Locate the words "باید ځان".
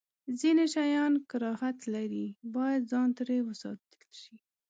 2.55-3.09